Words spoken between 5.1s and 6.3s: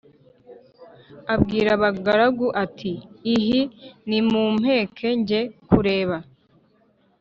njye kureba.